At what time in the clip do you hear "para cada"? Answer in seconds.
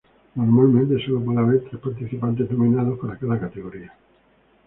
2.99-3.39